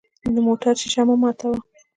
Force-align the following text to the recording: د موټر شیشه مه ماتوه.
د 0.33 0.35
موټر 0.47 0.73
شیشه 0.81 1.03
مه 1.07 1.15
ماتوه. 1.21 1.57